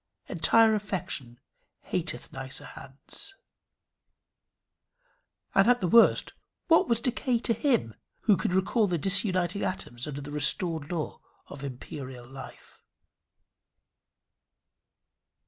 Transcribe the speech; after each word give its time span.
Entire 0.27 0.73
affection 0.73 1.39
hateth 1.91 2.33
nicer 2.33 2.65
hands. 2.65 3.35
And 5.53 5.67
at 5.67 5.79
the 5.79 5.87
worst, 5.87 6.33
what 6.65 6.87
was 6.89 6.99
decay 7.01 7.37
to 7.37 7.53
him, 7.53 7.93
who 8.21 8.35
could 8.35 8.51
recall 8.51 8.87
the 8.87 8.97
disuniting 8.97 9.61
atoms 9.61 10.07
under 10.07 10.21
the 10.21 10.31
restored 10.31 10.91
law 10.91 11.21
of 11.49 11.63
imperial 11.63 12.27
life? 12.27 12.81